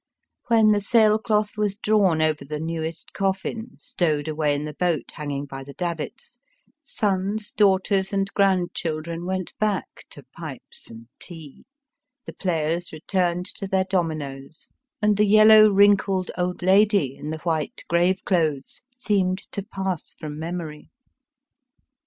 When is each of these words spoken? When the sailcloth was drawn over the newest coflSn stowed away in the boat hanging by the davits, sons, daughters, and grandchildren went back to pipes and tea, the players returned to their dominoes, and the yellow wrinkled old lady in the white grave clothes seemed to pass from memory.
When 0.47 0.71
the 0.71 0.81
sailcloth 0.81 1.59
was 1.59 1.75
drawn 1.77 2.23
over 2.23 2.43
the 2.43 2.59
newest 2.59 3.13
coflSn 3.13 3.79
stowed 3.79 4.27
away 4.27 4.55
in 4.55 4.65
the 4.65 4.73
boat 4.73 5.11
hanging 5.13 5.45
by 5.45 5.63
the 5.63 5.75
davits, 5.75 6.39
sons, 6.81 7.51
daughters, 7.51 8.11
and 8.11 8.27
grandchildren 8.33 9.25
went 9.27 9.53
back 9.59 10.05
to 10.09 10.23
pipes 10.35 10.89
and 10.89 11.07
tea, 11.19 11.65
the 12.25 12.33
players 12.33 12.91
returned 12.91 13.45
to 13.53 13.67
their 13.67 13.85
dominoes, 13.87 14.71
and 15.03 15.17
the 15.17 15.27
yellow 15.27 15.69
wrinkled 15.69 16.31
old 16.35 16.63
lady 16.63 17.15
in 17.15 17.29
the 17.29 17.37
white 17.37 17.83
grave 17.87 18.25
clothes 18.25 18.81
seemed 18.91 19.37
to 19.51 19.61
pass 19.61 20.15
from 20.15 20.39
memory. 20.39 20.89